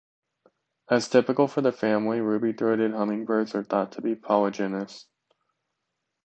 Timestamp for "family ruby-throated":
1.71-2.91